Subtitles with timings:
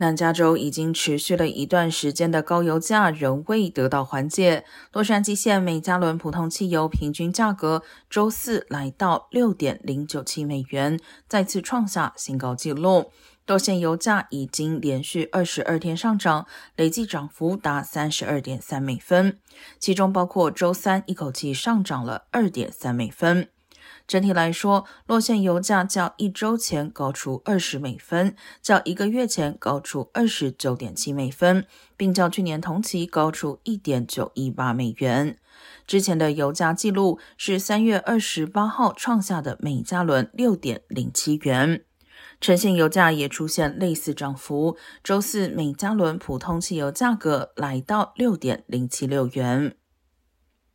[0.00, 4.64] 南加州已经持续了一段时间的高油价仍未得到缓解。
[4.94, 13.12] 洛杉矶县每加仑普通汽油平均价格周四来到六点零九七美元，再次创下新高纪录。
[13.44, 16.46] 多县油价已经连续二十二天上涨，
[16.76, 19.38] 累计涨幅达三十二点三美分，
[19.78, 23.48] 其中包括周三一口气上涨了二点三美分。
[24.06, 31.66] 整体来说，落线油价较一周前高出二十美分，较一个月前高出二十九点七美分，
[31.96, 35.36] 并较去年同期高出一点九一八美元。
[35.86, 41.84] 之前的油价记录是三月二十八号创下的每加仑六点零七元。
[42.40, 49.76] 城县油价也出现类似涨幅，周四每加仑普通汽油价格来到六点零七六元。